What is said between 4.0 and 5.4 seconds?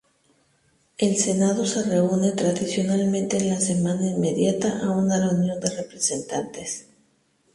inmediata a una